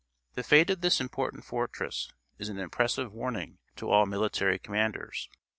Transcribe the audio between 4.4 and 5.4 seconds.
commanders.